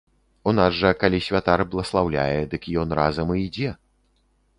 [0.51, 3.69] У нас жа, калі святар бласлаўляе, дык ён разам і ідзе.